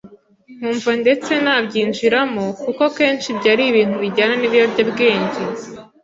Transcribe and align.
nkumva 0.57 0.91
ndetse 1.01 1.31
na 1.43 1.55
byinjiramo 1.65 2.43
kuko 2.63 2.83
kenshi 2.97 3.25
ibyo 3.33 3.47
ari 3.53 3.63
ibintu 3.71 3.95
bijyana 4.03 4.33
n’ibiyobyabwenge. 4.37 5.41